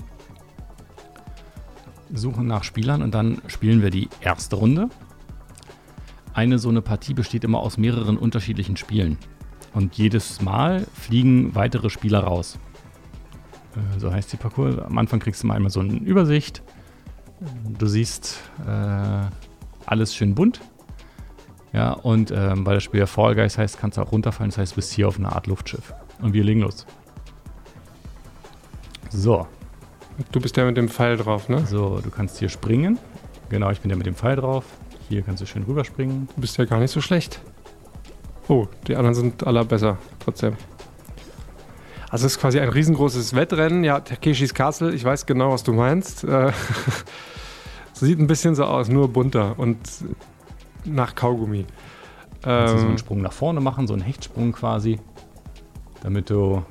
[2.13, 4.89] suchen nach Spielern und dann spielen wir die erste Runde.
[6.33, 9.17] Eine so eine Partie besteht immer aus mehreren unterschiedlichen Spielen.
[9.73, 12.59] Und jedes Mal fliegen weitere Spieler raus.
[13.75, 14.79] Äh, so heißt die Parcours.
[14.79, 16.61] Am Anfang kriegst du mal einmal so eine Übersicht.
[17.77, 19.25] Du siehst äh,
[19.85, 20.61] alles schön bunt.
[21.71, 24.51] Ja, und ähm, weil das Spiel ja Fall Guys heißt, kannst du auch runterfallen.
[24.51, 25.93] Das heißt, du bist hier auf einer Art Luftschiff.
[26.21, 26.85] Und wir legen los.
[29.09, 29.47] So,
[30.31, 31.65] Du bist ja mit dem Pfeil drauf, ne?
[31.65, 32.99] so, du kannst hier springen.
[33.49, 34.65] Genau, ich bin ja mit dem Pfeil drauf.
[35.09, 36.27] Hier kannst du schön rüberspringen.
[36.35, 37.41] Du bist ja gar nicht so schlecht.
[38.47, 40.55] Oh, die anderen sind aller besser, trotzdem.
[42.09, 43.83] Also es ist quasi ein riesengroßes Wettrennen.
[43.83, 46.23] Ja, Takeshis Castle, ich weiß genau, was du meinst.
[46.23, 46.51] Äh,
[47.93, 49.77] Sieht ein bisschen so aus, nur bunter und
[50.85, 51.65] nach Kaugummi.
[52.41, 54.99] Kannst du so einen Ähm, Sprung nach vorne machen, so einen Hechtsprung quasi.
[56.03, 56.35] Damit du.
[56.35, 56.63] genau.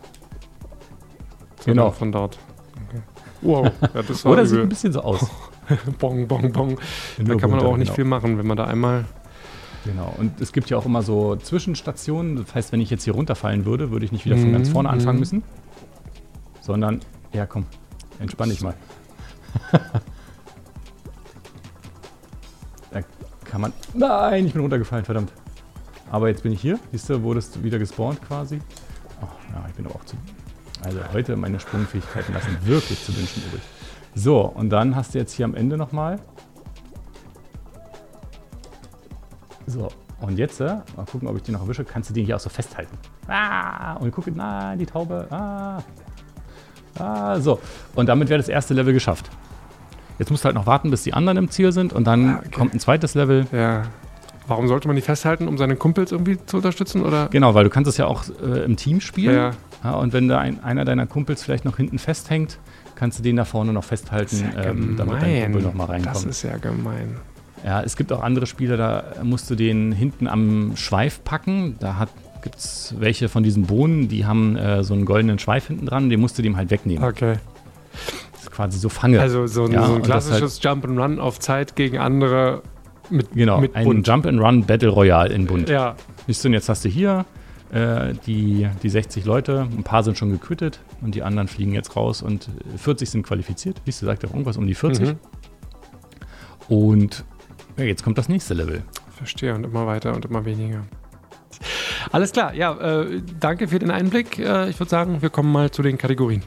[1.65, 1.91] Genau.
[1.91, 2.39] Von dort.
[3.43, 4.67] Wow, ja, das war Oder sieht übel.
[4.67, 5.29] ein bisschen so aus.
[5.99, 6.79] Bong, bong, bong.
[7.19, 7.97] Da kann man aber auch nicht genau.
[7.97, 9.05] viel machen, wenn man da einmal.
[9.85, 10.15] Genau.
[10.19, 12.37] Und es gibt ja auch immer so Zwischenstationen.
[12.37, 14.73] Das heißt, wenn ich jetzt hier runterfallen würde, würde ich nicht wieder von ganz Mhm,
[14.73, 15.21] vorne anfangen mhm.
[15.21, 15.43] müssen.
[16.61, 17.01] Sondern,
[17.33, 17.67] ja komm,
[18.21, 18.75] entspann dich mal.
[22.91, 23.01] da
[23.45, 23.73] kann man.
[23.95, 25.33] Nein, ich bin runtergefallen, verdammt.
[26.11, 26.79] Aber jetzt bin ich hier.
[26.91, 28.61] Siehst du, wurdest wieder gespawnt quasi.
[29.21, 30.17] Ach, ja, ich bin aber auch zu.
[30.85, 33.63] Also heute meine Sprungfähigkeiten lassen wirklich zu wünschen übrig.
[34.15, 36.19] So, und dann hast du jetzt hier am Ende nochmal.
[39.67, 39.89] So,
[40.21, 42.41] und jetzt, äh, mal gucken, ob ich den noch erwische, kannst du den hier auch
[42.41, 42.97] so festhalten.
[43.29, 45.27] Ah, und gucke, nein, die Taube.
[45.31, 45.83] Ah.
[46.99, 47.59] Ah, so.
[47.95, 49.31] Und damit wäre das erste Level geschafft.
[50.19, 52.39] Jetzt musst du halt noch warten, bis die anderen im Ziel sind und dann Ah,
[52.41, 52.51] okay.
[52.51, 53.47] kommt ein zweites Level.
[53.53, 53.83] Ja.
[54.49, 57.03] Warum sollte man die festhalten, um seine Kumpels irgendwie zu unterstützen?
[57.05, 57.29] Oder?
[57.31, 59.35] Genau, weil du kannst es ja auch äh, im Team spielen.
[59.37, 59.51] Ja.
[59.85, 62.59] Ja, und wenn da ein, einer deiner Kumpels vielleicht noch hinten festhängt,
[62.95, 66.27] kannst du den da vorne noch festhalten, ähm, damit dein Kumpel noch mal Das reinkommt.
[66.27, 67.17] ist ja gemein.
[67.65, 71.77] Ja, es gibt auch andere Spiele, da musst du den hinten am Schweif packen.
[71.81, 72.07] Da
[72.43, 76.11] gibt es welche von diesen Bohnen, die haben äh, so einen goldenen Schweif hinten dran,
[76.11, 77.03] den musst du dem halt wegnehmen.
[77.05, 77.37] Okay.
[78.33, 79.21] Das ist quasi so Fange.
[79.21, 82.63] Also so ein, Ja, so ein das klassisches Jump and Run auf Zeit gegen andere
[83.13, 84.07] mit, genau, mit ein Bund.
[84.07, 85.69] Jump and Run Battle Royale in Bund.
[85.69, 85.97] Ja,
[86.27, 87.25] Siehst du, und jetzt hast du hier
[87.73, 91.97] äh, die, die 60 Leute, ein paar sind schon gequittet und die anderen fliegen jetzt
[91.97, 93.81] raus und äh, 40 sind qualifiziert.
[93.85, 95.09] Siehst du, sagt ja irgendwas um die 40.
[95.09, 95.19] Mhm.
[96.69, 97.25] Und
[97.77, 98.83] ja, jetzt kommt das nächste Level.
[99.17, 99.55] verstehe.
[99.55, 100.85] Und immer weiter und immer weniger.
[102.11, 104.39] Alles klar, ja, äh, danke für den Einblick.
[104.39, 106.43] Äh, ich würde sagen, wir kommen mal zu den Kategorien.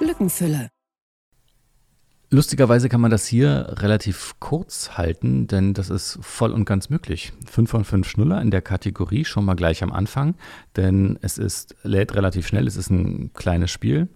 [0.00, 0.68] Lückenfüller.
[2.32, 7.32] Lustigerweise kann man das hier relativ kurz halten, denn das ist voll und ganz möglich.
[7.46, 10.36] 5 von 5 Schnuller in der Kategorie schon mal gleich am Anfang,
[10.76, 14.08] denn es ist, lädt relativ schnell, es ist ein kleines Spiel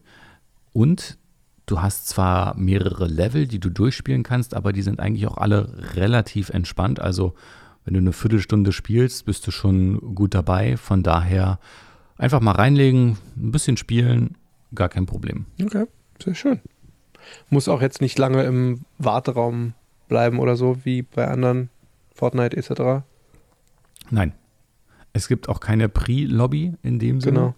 [0.72, 1.18] und
[1.66, 5.94] du hast zwar mehrere Level, die du durchspielen kannst, aber die sind eigentlich auch alle
[5.96, 7.00] relativ entspannt.
[7.00, 7.34] Also
[7.84, 10.76] wenn du eine Viertelstunde spielst, bist du schon gut dabei.
[10.76, 11.58] Von daher
[12.16, 14.36] einfach mal reinlegen, ein bisschen spielen,
[14.72, 15.46] gar kein Problem.
[15.60, 15.86] Okay,
[16.22, 16.60] sehr schön.
[17.50, 19.74] Muss auch jetzt nicht lange im Warteraum
[20.08, 21.70] bleiben oder so, wie bei anderen
[22.14, 23.04] Fortnite etc.
[24.10, 24.32] Nein.
[25.12, 27.54] Es gibt auch keine Pre-Lobby in dem Sinne.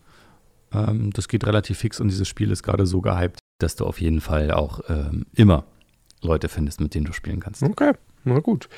[0.72, 0.88] Genau.
[0.88, 4.00] Ähm, das geht relativ fix und dieses Spiel ist gerade so gehypt, dass du auf
[4.00, 5.64] jeden Fall auch ähm, immer
[6.22, 7.62] Leute findest, mit denen du spielen kannst.
[7.62, 7.92] Okay,
[8.24, 8.68] na gut.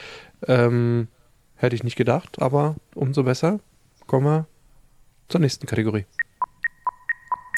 [0.46, 1.08] Ähm,
[1.56, 3.60] hätte ich nicht gedacht, aber umso besser.
[4.06, 4.46] Kommen wir
[5.28, 6.06] zur nächsten Kategorie.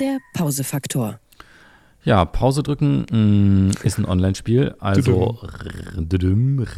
[0.01, 1.21] Der Pausefaktor.
[2.03, 5.39] Ja, Pause drücken mh, ist ein Online-Spiel, also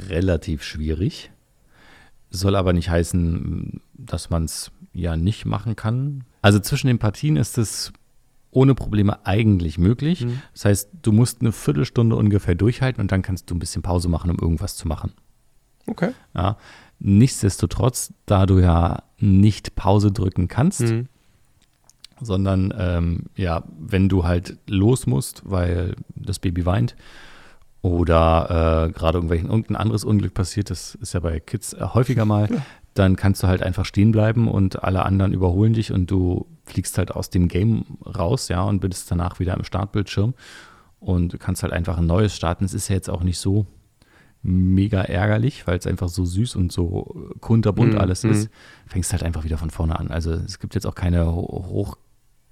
[0.08, 1.30] relativ schwierig.
[2.30, 6.24] Soll aber nicht heißen, dass man es ja nicht machen kann.
[6.40, 7.92] Also zwischen den Partien ist es
[8.50, 10.24] ohne Probleme eigentlich möglich.
[10.24, 10.42] Mhm.
[10.52, 14.08] Das heißt, du musst eine Viertelstunde ungefähr durchhalten und dann kannst du ein bisschen Pause
[14.08, 15.12] machen, um irgendwas zu machen.
[15.86, 16.10] Okay.
[16.34, 16.56] Ja.
[16.98, 21.08] Nichtsdestotrotz, da du ja nicht Pause drücken kannst, Mhm.
[22.24, 26.96] Sondern ähm, ja, wenn du halt los musst, weil das Baby weint
[27.82, 32.24] oder äh, gerade irgendwelchen irgendein anderes Unglück passiert, das ist ja bei Kids äh, häufiger
[32.24, 32.48] mal,
[32.94, 36.96] dann kannst du halt einfach stehen bleiben und alle anderen überholen dich und du fliegst
[36.98, 40.34] halt aus dem Game raus, ja, und bist danach wieder im Startbildschirm
[41.00, 42.64] und du kannst halt einfach ein neues starten.
[42.64, 43.66] Es ist ja jetzt auch nicht so
[44.44, 48.30] mega ärgerlich, weil es einfach so süß und so kunterbunt Mhm, alles mhm.
[48.32, 48.50] ist.
[48.86, 50.08] Fängst halt einfach wieder von vorne an.
[50.10, 51.94] Also es gibt jetzt auch keine ho-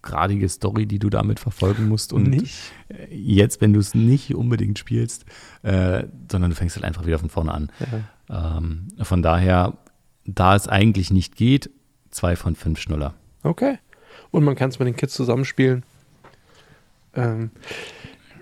[0.02, 2.12] hochgradige Story, die du damit verfolgen musst.
[2.12, 2.72] Und Nicht?
[2.88, 5.24] äh, jetzt, wenn du es nicht unbedingt spielst,
[5.62, 7.70] äh, sondern du fängst halt einfach wieder von vorne an.
[8.28, 8.58] Ja.
[8.58, 9.76] Ähm, von daher,
[10.24, 11.70] da es eigentlich nicht geht,
[12.10, 13.14] zwei von fünf Schnuller.
[13.42, 13.78] Okay.
[14.30, 15.82] Und man kann es mit den Kids zusammenspielen.
[17.14, 17.50] Ähm,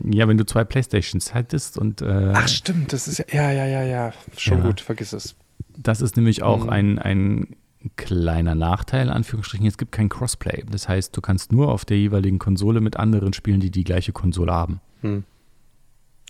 [0.04, 2.92] Ja, wenn du zwei Playstations hättest und äh, ach, stimmt.
[2.92, 4.12] Das ist ja, ja, ja, ja, ja.
[4.36, 4.64] Schon Ja.
[4.64, 5.34] gut, vergiss es.
[5.76, 6.70] Das ist nämlich auch Mhm.
[6.70, 7.56] ein, ein
[7.96, 9.66] kleiner Nachteil, Anführungsstrichen.
[9.66, 10.64] Es gibt kein Crossplay.
[10.70, 14.12] Das heißt, du kannst nur auf der jeweiligen Konsole mit anderen spielen, die die gleiche
[14.12, 14.80] Konsole haben.
[15.02, 15.24] Hm.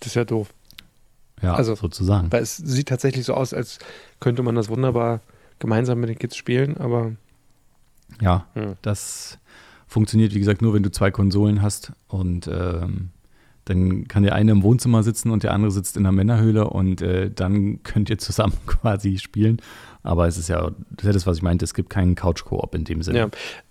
[0.00, 0.52] Das ist ja doof.
[1.42, 2.30] Ja, Also- sozusagen.
[2.32, 3.78] Weil es sieht tatsächlich so aus, als
[4.20, 5.20] könnte man das wunderbar
[5.58, 7.12] gemeinsam mit den Kids spielen, aber
[8.22, 8.74] Ja, Hm.
[8.82, 9.38] das
[9.86, 13.10] funktioniert, wie gesagt, nur, wenn du zwei Konsolen hast und ähm,
[13.68, 17.02] dann kann der eine im Wohnzimmer sitzen und der andere sitzt in der Männerhöhle und
[17.02, 19.60] äh, dann könnt ihr zusammen quasi spielen.
[20.02, 22.84] Aber es ist ja, das ist das, was ich meinte, es gibt keinen Couch-Koop in
[22.84, 23.18] dem Sinne.
[23.18, 23.28] ja,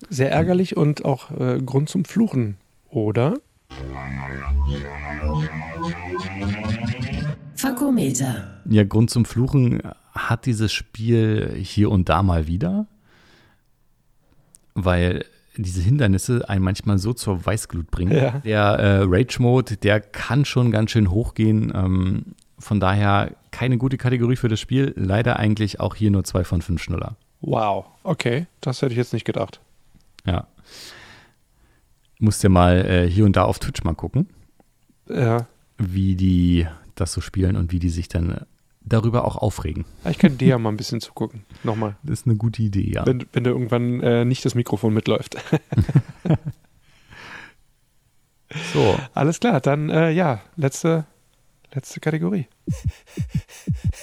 [0.10, 2.58] sehr ärgerlich und auch äh, Grund zum Fluchen,
[2.90, 3.36] oder?
[7.56, 8.62] Fakometer.
[8.70, 9.82] Ja, Grund zum Fluchen
[10.14, 12.88] hat dieses Spiel hier und da mal wieder,
[14.76, 15.26] weil
[15.64, 18.16] diese Hindernisse einen manchmal so zur Weißglut bringen.
[18.16, 18.40] Ja.
[18.40, 21.72] Der äh, Rage-Mode, der kann schon ganz schön hochgehen.
[21.76, 24.94] Ähm, von daher keine gute Kategorie für das Spiel.
[24.96, 27.16] Leider eigentlich auch hier nur zwei von fünf Schnuller.
[27.42, 29.62] Wow, okay, das hätte ich jetzt nicht gedacht.
[30.26, 30.48] Ja.
[32.20, 34.28] Musst ja mal äh, hier und da auf Twitch mal gucken,
[35.08, 38.46] Ja, wie die das so spielen und wie die sich dann
[38.88, 39.86] darüber auch aufregen.
[40.10, 41.44] ich könnte dir ja mal ein bisschen zugucken.
[41.64, 43.06] Nochmal, Das ist eine gute Idee, ja.
[43.06, 45.38] wenn, wenn da irgendwann äh, nicht das Mikrofon mitläuft.
[48.74, 51.06] So, Alles klar, dann äh, ja, letzte,
[51.74, 52.48] letzte Kategorie.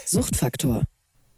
[0.05, 0.83] Suchtfaktor.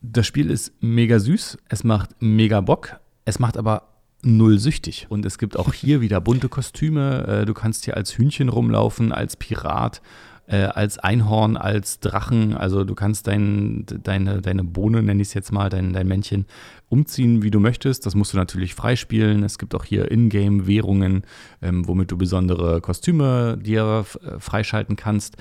[0.03, 3.89] Das Spiel ist mega süß, es macht mega Bock, es macht aber
[4.23, 5.07] null süchtig.
[5.09, 7.27] Und es gibt auch hier wieder bunte Kostüme.
[7.43, 10.03] Äh, Du kannst hier als Hühnchen rumlaufen, als Pirat,
[10.49, 12.55] äh, als Einhorn, als Drachen.
[12.55, 16.47] Also du kannst dein, deine, deine Bohne, nenne ich es jetzt mal, dein, dein Männchen,
[16.89, 18.07] umziehen, wie du möchtest.
[18.07, 19.43] Das musst du natürlich freispielen.
[19.43, 21.25] Es gibt auch hier Ingame-Währungen,
[21.63, 25.37] ähm, womit du besondere Kostüme dir äh, freischalten kannst.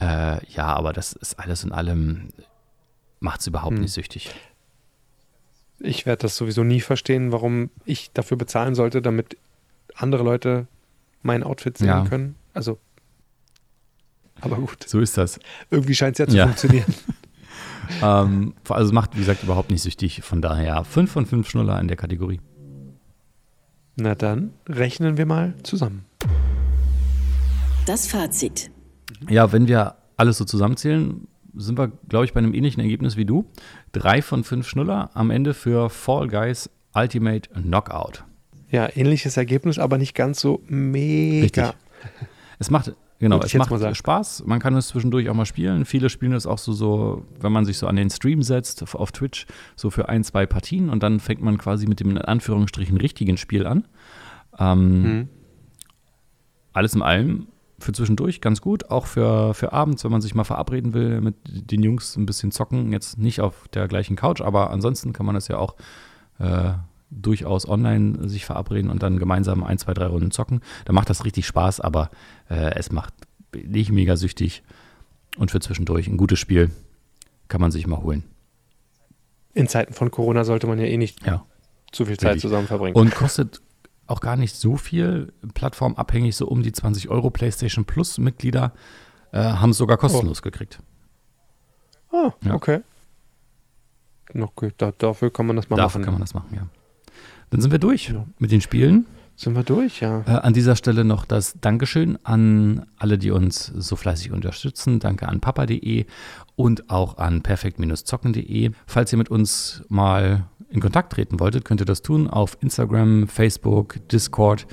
[0.00, 2.28] Äh, ja, aber das ist alles in allem,
[3.20, 3.80] macht es überhaupt Hm.
[3.82, 4.30] nicht süchtig.
[5.80, 9.36] Ich werde das sowieso nie verstehen, warum ich dafür bezahlen sollte, damit
[9.94, 10.66] andere Leute
[11.22, 12.04] mein Outfit sehen Ja.
[12.04, 12.34] können.
[12.52, 12.78] Also,
[14.40, 15.38] aber gut, So ist das.
[15.70, 16.44] irgendwie scheint es ja zu Ja.
[16.46, 16.94] funktionieren.
[18.02, 20.22] ähm, also es macht, wie gesagt, überhaupt nicht süchtig.
[20.22, 22.40] Von daher 5 von 5 Schnuller in der Kategorie.
[23.96, 26.04] Na dann, rechnen wir mal zusammen.
[27.86, 28.70] Das Fazit.
[29.28, 33.24] Ja, wenn wir alles so zusammenzählen, sind wir, glaube ich, bei einem ähnlichen Ergebnis wie
[33.24, 33.46] du.
[33.92, 38.24] Drei von fünf Schnuller am Ende für Fall Guys Ultimate Knockout.
[38.70, 41.42] Ja, ähnliches Ergebnis, aber nicht ganz so mega.
[41.44, 41.64] Richtig.
[42.58, 43.96] Es macht, genau, es macht.
[43.96, 44.44] Spaß.
[44.46, 45.84] Man kann es zwischendurch auch mal spielen.
[45.84, 48.94] Viele spielen es auch so, so, wenn man sich so an den Stream setzt auf-
[48.94, 52.18] auf Twitch, so für ein, zwei Partien und dann fängt man quasi mit dem in
[52.18, 53.86] Anführungsstrichen richtigen Spiel an.
[54.58, 55.28] Ähm, Mhm.
[56.72, 57.48] alles in allem
[57.80, 61.36] für zwischendurch ganz gut, auch für, für abends, wenn man sich mal verabreden will, mit
[61.46, 62.90] den Jungs ein bisschen zocken.
[62.92, 65.76] Jetzt nicht auf der gleichen Couch, aber ansonsten kann man das ja auch
[66.40, 66.72] äh,
[67.10, 70.60] durchaus online sich verabreden und dann gemeinsam ein, zwei, drei Runden zocken.
[70.84, 72.10] Da macht das richtig Spaß, aber
[72.50, 73.14] äh, es macht
[73.54, 74.62] nicht mega süchtig
[75.38, 76.70] und für zwischendurch ein gutes Spiel
[77.48, 78.24] kann man sich mal holen.
[79.54, 81.44] in Zeiten von Corona sollte man ja eh nicht Ja.
[81.92, 82.94] zu viel Zeit zusammen verbringen.
[82.96, 83.60] Und kostet
[84.06, 87.30] auch gar nicht so viel, plattformabhängig, so um die 20 Euro.
[87.30, 88.72] PlayStation Plus Mitglieder
[89.32, 90.80] äh, haben es sogar kostenlos gekriegt.
[92.12, 92.54] ah, ja.
[92.54, 92.80] okay.
[94.34, 96.04] Noch da, dafür kann man das mal Dafür machen.
[96.04, 96.66] kann man das machen, ja.
[97.50, 98.26] Dann sind wir durch Ja.
[98.38, 99.06] mit den Spielen.
[99.36, 100.24] Sind wir durch, ja.
[100.26, 104.98] Äh, an dieser Stelle noch das Dankeschön an alle, die uns so fleißig unterstützen.
[104.98, 106.06] Danke an papa.de
[106.56, 108.72] und auch an perfekt-zocken.de.
[108.86, 113.28] Falls ihr mit uns mal in Kontakt treten wolltet, könnt ihr das tun auf Instagram,
[113.28, 114.66] Facebook, Discord.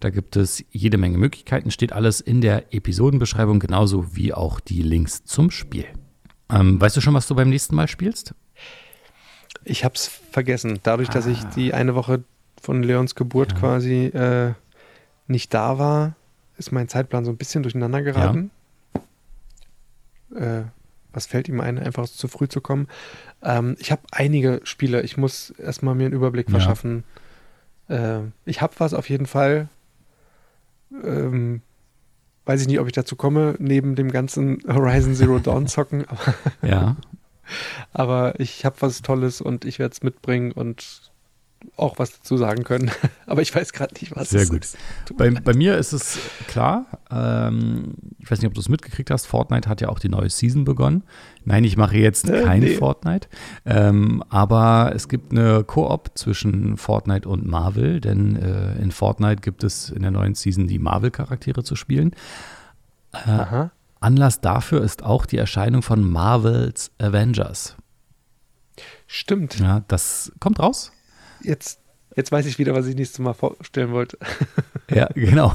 [0.00, 1.70] Da gibt es jede Menge Möglichkeiten.
[1.70, 5.84] Steht alles in der Episodenbeschreibung, genauso wie auch die Links zum Spiel.
[6.50, 8.34] Ähm, weißt du schon, was du beim nächsten Mal spielst?
[9.64, 10.80] Ich hab's vergessen.
[10.82, 11.50] Dadurch, dass ich Ah.
[11.56, 12.22] die eine Woche
[12.60, 13.58] von Leons Geburt Ja.
[13.58, 14.52] quasi äh,
[15.26, 16.14] nicht da war,
[16.58, 18.50] ist mein Zeitplan so ein bisschen durcheinander geraten.
[20.34, 20.62] Äh,
[21.12, 22.86] was fällt ihm ein, einfach zu früh zu kommen?
[23.42, 25.02] Ähm, ich habe einige Spiele.
[25.02, 26.52] Ich muss erstmal mir einen Überblick Ja.
[26.52, 27.04] verschaffen.
[27.88, 29.68] Äh, ich habe was auf jeden Fall.
[31.04, 31.62] Ähm,
[32.46, 36.34] weiß ich nicht, ob ich dazu komme, neben dem ganzen Horizon Zero Dawn zocken, aber
[36.62, 36.96] Ja.
[37.92, 41.10] Aber ich habe was Tolles und ich werde es mitbringen und
[41.76, 42.90] auch was dazu sagen können.
[43.26, 44.64] Aber ich weiß gerade nicht, was Sehr es gut.
[44.64, 44.78] ist.
[45.18, 49.26] Bei, bei mir ist es klar, ähm, ich weiß nicht, ob du es mitgekriegt hast,
[49.26, 51.02] Fortnite hat ja auch die neue Season begonnen.
[51.44, 52.76] Nein, ich mache jetzt Äh, kein nee.
[52.76, 53.28] Fortnite,
[53.66, 59.62] ähm, aber es gibt eine Koop zwischen Fortnite und Marvel, denn äh, in Fortnite gibt
[59.62, 62.12] es in der neuen Season die Marvel-Charaktere zu spielen.
[63.12, 63.70] Äh, Aha.
[64.00, 67.76] Anlass dafür ist auch die Erscheinung von Marvels Avengers.
[69.06, 69.58] Stimmt.
[69.58, 70.90] Ja, das kommt raus.
[71.42, 71.80] Jetzt,
[72.16, 74.18] jetzt weiß ich wieder, was ich nächstes Mal vorstellen wollte.
[74.92, 75.54] Ja, genau.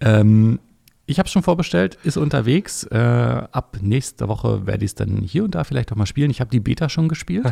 [0.00, 0.58] ähm,
[1.06, 2.84] ich habe schon vorbestellt, ist unterwegs.
[2.84, 6.30] Äh, ab nächster Woche werde ich es dann hier und da vielleicht auch mal spielen.
[6.30, 7.46] Ich habe die Beta schon gespielt,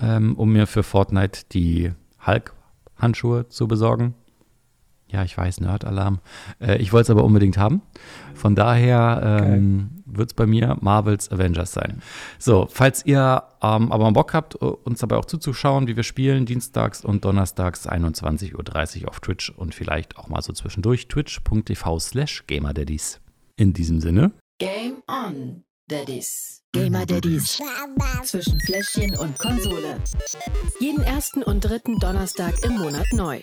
[0.00, 1.92] ähm, um mir für Fortnite die
[2.26, 4.14] Hulk-Handschuhe zu besorgen.
[5.12, 6.20] Ja, ich weiß, Nerd-Alarm.
[6.58, 7.82] Äh, ich wollte es aber unbedingt haben.
[8.34, 12.02] Von daher ähm, wird es bei mir Marvels Avengers sein.
[12.38, 17.04] So, falls ihr ähm, aber Bock habt, uns dabei auch zuzuschauen, wie wir spielen, dienstags
[17.04, 23.20] und donnerstags 21.30 Uhr auf Twitch und vielleicht auch mal so zwischendurch twitch.tv slash gamerdaddies.
[23.56, 26.62] In diesem Sinne, Game on, Daddies.
[26.72, 27.60] Gamer Daddies.
[28.22, 29.98] Zwischen Fläschchen und Konsole.
[30.80, 33.42] Jeden ersten und dritten Donnerstag im Monat neu.